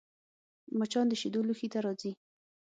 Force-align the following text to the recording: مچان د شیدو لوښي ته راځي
مچان 0.77 1.05
د 1.09 1.13
شیدو 1.21 1.41
لوښي 1.47 1.67
ته 1.73 1.79
راځي 1.85 2.11